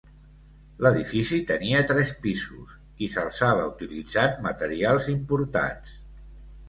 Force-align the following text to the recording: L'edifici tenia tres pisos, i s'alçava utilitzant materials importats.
L'edifici 0.85 1.37
tenia 1.51 1.83
tres 1.91 2.13
pisos, 2.25 2.73
i 3.05 3.11
s'alçava 3.17 3.67
utilitzant 3.75 4.43
materials 4.51 5.11
importats. 5.17 5.95